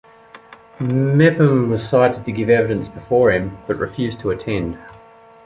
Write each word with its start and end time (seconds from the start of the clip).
Mepeham 0.79 1.69
was 1.69 1.87
cited 1.87 2.25
to 2.25 2.31
give 2.31 2.49
evidence 2.49 2.89
before 2.89 3.31
him, 3.31 3.55
but 3.67 3.77
refused 3.77 4.19
to 4.21 4.31
attend. 4.31 4.79